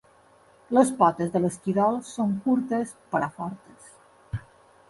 Les 0.77 0.89
potes 1.01 1.29
de 1.35 1.41
l'esquirol 1.43 1.99
són 2.13 2.33
curtes 2.47 2.95
però 3.13 3.31
fortes. 3.39 3.93